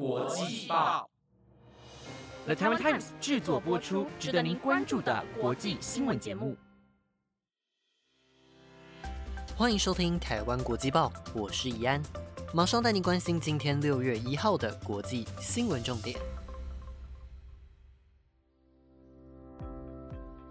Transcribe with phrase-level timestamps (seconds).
[0.00, 1.06] 国际报
[2.46, 6.56] ，The Taiwan Times 制作播出，值得您关注的国际新闻节目。
[9.54, 12.02] 欢迎收听台湾国际报，我是怡安，
[12.54, 16.18] 马上带您关心今天六月一号的国际新闻重点。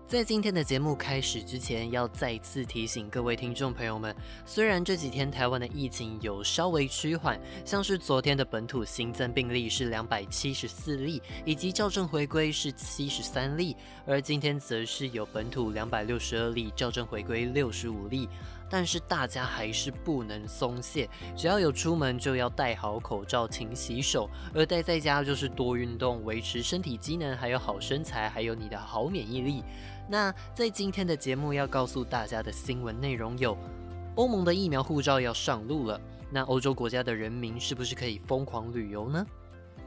[0.09, 18.27] 在今天的节目开始之前，要再次提醒各位听众朋友们，虽然这几天台湾的疫情有稍微趋缓，像是昨天的本土新增病例是两百七十四例，以及校正回归是七十三例，而今天则是有本土两百六十二例，校正回归六十五例。
[18.69, 29.63] 但是大家还是不能松懈，只要有出门就要戴好口罩、勤洗手，而待在家就是多运动，维持身体机能，还有好身材，还有你的好免疫力。
[30.07, 33.57] 那在今天的节目要告诉大家的新闻内容有：
[34.15, 35.99] 欧盟的疫苗护照要上路了，
[36.31, 39.25] 那欧洲国家的人民是不是可以疯狂旅游呢？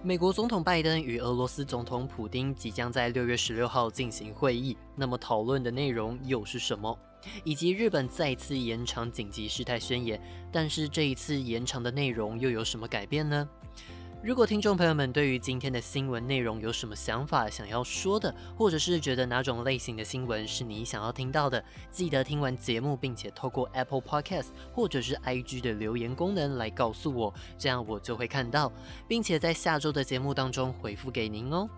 [0.04, 6.98] 美国总统拜登与俄罗斯总统普京即将在六月十六号进行会议，那么讨论的内容又是什么？
[7.45, 10.20] 以及日本再次延长紧急事态宣言，
[10.51, 13.48] 但是这一次延长的内容又有什么改变呢？
[14.24, 28.73] 如果听众朋友们对于今天的新闻内容有什么想法想要说的，或者是觉得哪种类型的新闻是你想要听到的，记得听完节目，并且透过 Apple Podcast 或者是 IG 的留言功能来告诉我，这样我就会看到，
[29.09, 31.68] 并且在下周的节目当中回复给您哦。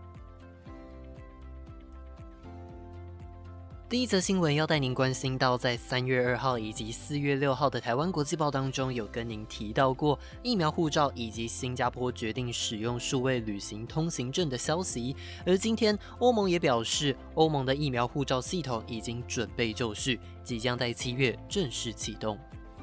[3.95, 15.14] 第一则新闻要带您关心到，在三月二号以及四月六号的台湾国际报当中，有跟您提到过疫苗护照以及新加坡决定使用数位旅行通行证的消息。
[15.47, 22.36] 而今天，欧盟也表示，欧盟的疫苗护照系统已经准备就绪，即将在七月正式启动。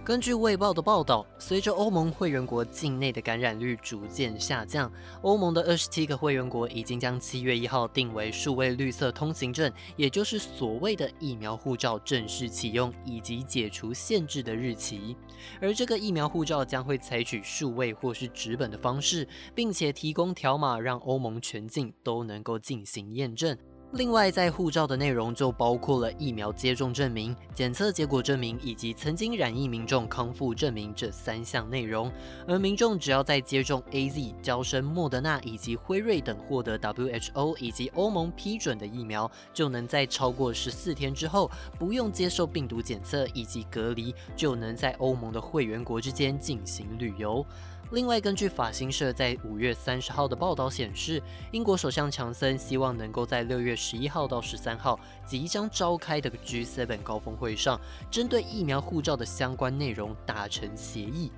[0.03, 15.15] 根据《卫报》的报道，随着欧盟会员国境内的感染率逐渐下降，欧盟的二十七个会员国已经将七月一号定为数位绿色通行证，也就是所谓的疫苗护照正式启用以及解除限制的日期。
[15.61, 23.55] 而这个疫苗护照将会采取数位或是纸本的方式，并且提供条码，让欧盟全境都能够进行验证。
[23.93, 32.09] 另外，在护照的内容就包括了疫苗接种证明、检测结果证明以及曾经染疫民众康复证明这三项内容。
[32.47, 47.45] 而民众只要在接种 A Z、交生、莫德纳以及辉瑞等获得 W H O 以及欧盟批准的疫苗，就能在超过十四天之后，不用接受病毒检测以及隔离，就能在欧盟的会员国之间进行旅游。
[47.93, 51.21] 另外，根据法新社在五月三十号的报道显示，
[51.51, 57.77] 英国首相强森希望能够在六月十一号到十三号即将召开的 G7 高峰会上，
[58.09, 61.29] 针对疫苗护照的相关内容达成协议。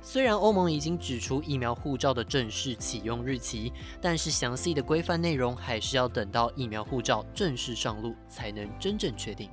[0.00, 3.70] 虽然欧盟已经指出疫苗护照的正式启用日期，
[4.00, 9.50] 但是详细的规范内容还是要等到疫苗护照正式上路才能真正确定。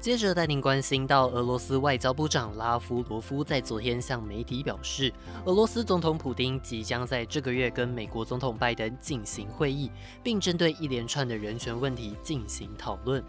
[0.00, 5.12] 接着带您关心到，俄罗斯外交部长拉夫罗夫在昨天向媒体表示，
[5.44, 9.90] 俄罗斯总统普京即将在这个月跟美国总统拜登进行会议，
[10.22, 13.22] 并针对一连串的人权问题进行讨论。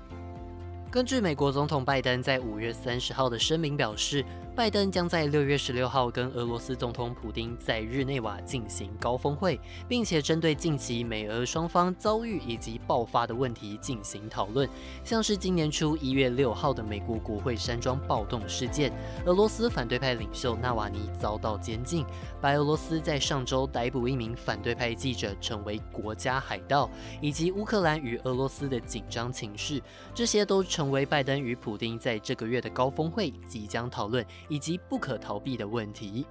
[0.89, 4.23] 根据美国总统拜登在五月三十号的声明表示。
[4.53, 9.57] 拜登将在六月十六号跟俄罗斯总统普京在日内瓦进行高峰会，
[9.87, 14.69] 并且针对近期美俄双方遭遇以及爆发的问题进行讨论，
[15.05, 18.91] 像是今年初一月六号的美国国会山庄暴动事件，
[19.25, 22.05] 俄罗斯反对派领袖纳瓦尼遭到监禁，
[22.41, 26.89] 白俄罗斯在上周逮捕一名反对派记者成为国家海盗，
[27.21, 29.81] 以及乌克兰与俄罗斯的紧张情势，
[30.13, 34.23] 这些都成为拜登与普京在这个月的高峰会即将讨论。
[34.51, 36.27] 以及不可逃避的问题。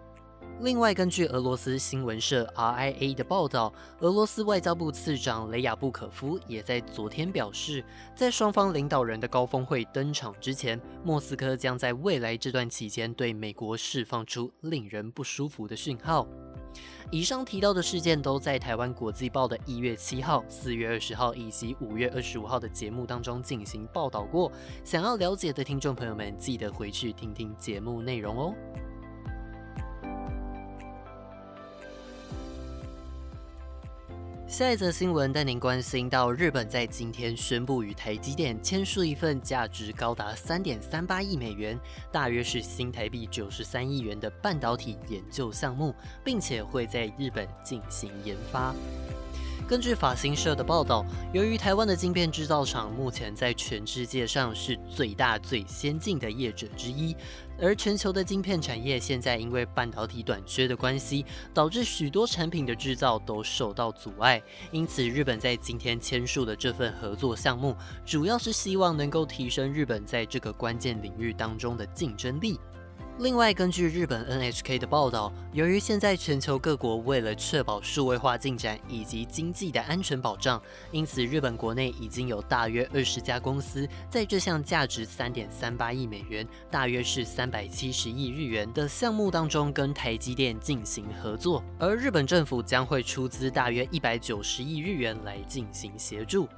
[0.61, 7.83] 另外，根据俄罗斯新闻社 RIA 的报道，俄罗斯外交部次长雷亚布可夫也在昨天表示，
[8.15, 16.29] 在双方领导人的高峰会登场之前，莫斯科将在未来这段期间对美国释放出令人不舒服的讯号。
[17.13, 24.51] 以上提到的事件都在台湾国际报的一月七号、四月二十号以及五月二十五号的节目当中进行报道过。
[24.85, 28.55] 想要了解的听众朋友们，记得回去听听节目内容哦。
[34.51, 41.79] 下一则新闻带您关心到，日本在今天宣布与台积电签署一份价值高达三点三八亿美元，
[42.11, 45.95] 大约是新台币九十三亿元的半导体研究项目，
[46.25, 48.75] 并且会在日本进行研发。
[49.71, 57.15] 根据法新社的报道，由于台湾的晶片制造厂目前在全世界上是最大最先进的业者之一，
[57.57, 61.25] 而全球的晶片产业现在因为半导体短缺的关系，
[61.55, 64.43] 导致许多产品的制造都受到阻碍。
[64.73, 72.59] 因此，日本在今天签署的这份合作项目，主要是希望能够提升日本在这个关键领域当中的竞争力。
[73.21, 96.49] 另外，根据日本 NHK 的报道，由于现在全球各国为了确保数位化进展以及经济的安全保障，因此日本国内已经有大约二十家公司在这项价值三点三八亿美元（大约是三百七十亿日元）的项目当中跟台积电进行合作，而日本政府将会出资大约一百九十亿日元来进行协助。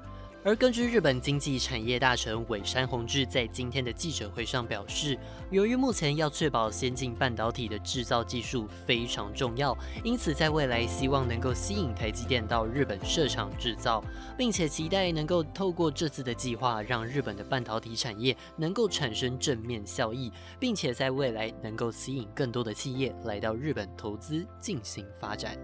[0.44, 5.16] 而根据日本经济产业大臣尾山弘志在今天的记者会上表示，
[5.52, 14.02] 由于目前要确保先进半导体的制造技术非常重要，因此在未来希望能够吸引台积电到日本设厂制造，
[14.36, 25.56] 并且期待能够透过这次的计划，让日本的半导体产业能够产生正面效益，并且在未来能够吸引更多的企业来到日本投资进行发展。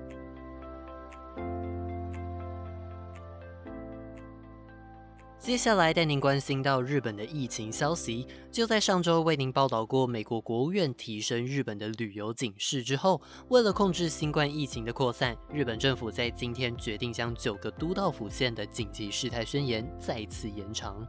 [5.38, 8.26] 接下来带您关心到日本的疫情消息。
[8.50, 21.06] 就在上周为您报道过，美国国务院提升日本的旅游警示之后，为了控制新冠疫情的扩散，日本政府在今天决定将九个都道府县的紧急事态宣言再次延长。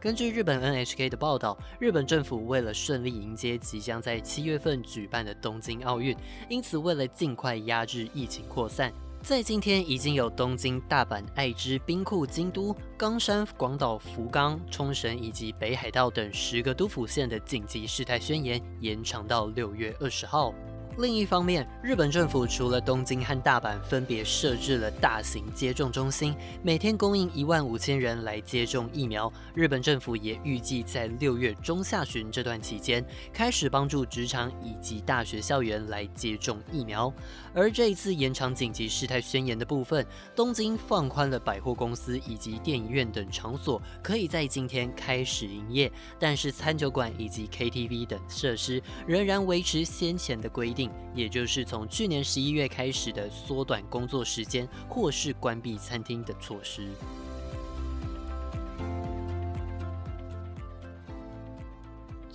[0.00, 6.16] 根据日本 NHK 的报道，日本政府为了顺利迎接即将在七月份举办的东京奥运，
[6.48, 8.90] 因此为了尽快压制疫情扩散。
[9.22, 20.52] 在今天，已经有东京、大阪、爱知、兵库、京都、冈山、广岛、福冈、冲绳以及北海道等十个都府县的紧急事态宣言延长到六月二十号。
[20.98, 29.32] 另一方面，日本政府除了东京和大阪分别设置了大型接种中心，每天供应一万五千人来接种疫苗。
[29.54, 33.02] 日本政府也预计在六月中下旬这段期间，
[33.32, 37.10] 开始帮助职场以及大学校园来接种疫苗。
[37.54, 40.04] 而这一次延长紧急事态宣言的部分，
[40.36, 50.79] 东京放宽了百货公司以及电影院等场所可以在今天开始营业，但是餐酒馆以及 KTV 等设施仍然维持先前的规定
[51.12, 56.88] 也就是从去年十一月开始的缩短工作时间，或是关闭餐厅的措施。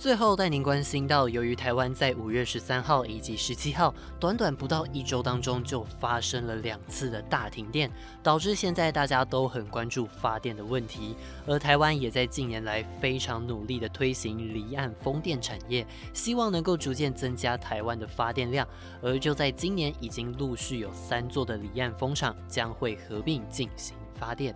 [0.06, 7.90] 最后带您关心到，由于台湾在五月十三号以及十七号短短不到一周当中就发生了两次的大停电，
[8.22, 11.16] 导致现在大家都很关注发电的问题。
[11.44, 18.64] 而台湾也在近年来非常努力的推行离岸风电产业，希望能够逐渐增加台湾的发电量。
[19.02, 24.54] 而就在今年，已经陆续有三座的离岸风场将会合并进行发电。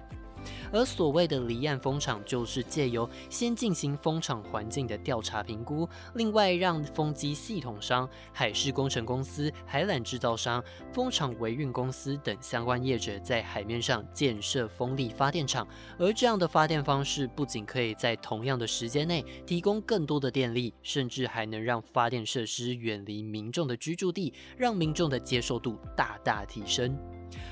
[0.72, 15.66] 而所谓的离岸风场，就是借由先进行风场环境的调查评估，另外让风机系统商、海事工程公司、海缆制造商、风场维运公司等相关业者在海面上建设风力发电厂。
[15.98, 26.96] 而这样的发电方式，不仅可以在同样的时间内提供更多的电力，甚至还能让发电设施远离民众的居住地，让民众的接受度大大提升。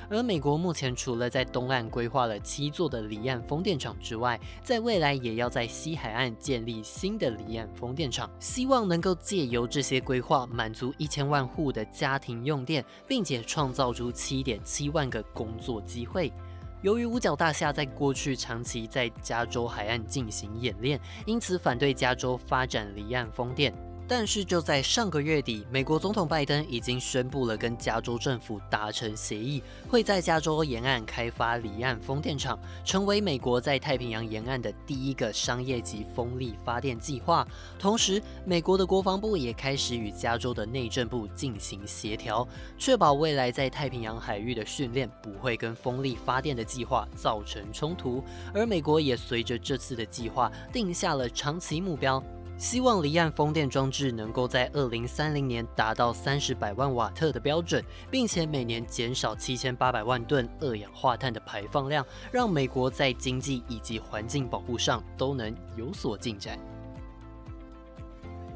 [0.08, 16.32] 而美国目前除了在东岸规划了七座的离岸风电场之外，在未来也要在西海岸建立新的离岸风电场，希望能够借由这些规划满足一千万户的家庭用电，并且创造出七点七万个工作机会。
[16.80, 23.74] 由于五角大厦在过去长期在加州海岸进行演练，因此反对加州发展离岸风电。
[24.08, 37.46] 但是就在上个月底，美国总统拜登已经宣布了跟加州政府达成协议，会在加州沿岸开发离岸风电场，成为美国在太平洋沿岸的第一个商业级风力发电计划。
[37.78, 42.48] 同时，美国的国防部也开始与加州的内政部进行协调，
[42.78, 48.24] 确保未来在太平洋海域的训练不会跟风力发电的计划造成冲突。
[48.54, 52.22] 而美国也随着这次的计划定下了长期目标。
[52.58, 66.58] 希望离岸风电装置能够在二零三零年达到三十百万瓦特的标准，并且每年减少七千八百万吨二氧化碳的排放量，让美国在经济以及环境保护上都能有所进展。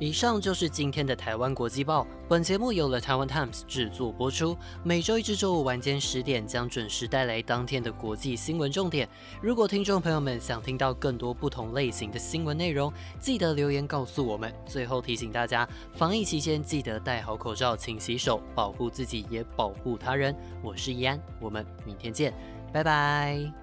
[0.02, 2.04] 以上就是今天的台湾国际报。
[2.28, 9.08] 本节目由了台湾 Times 制作播出，每周一至周五晚间十点将准时带来当天的国际新闻重点。
[9.40, 14.52] 如果听众朋友们想听到更多不同类型的新闻内容，记得留言告诉我们。
[14.66, 20.34] 最后提醒大家，防疫期间记得戴好口罩，勤洗手，保护自己也保护他人。
[20.64, 22.34] 我是易安，我们明天见，
[22.72, 23.61] 拜拜。